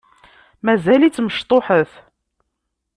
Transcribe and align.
Mazal-itt 0.65 1.21
mecṭuḥet. 1.25 1.91